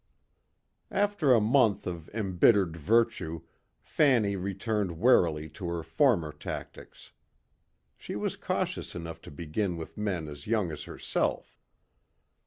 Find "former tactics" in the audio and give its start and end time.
5.83-7.11